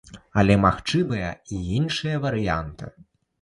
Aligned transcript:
Але 0.41 0.53
магчымыя 0.61 1.27
і 1.57 1.59
іншыя 1.77 2.15
варыянты. 2.25 2.91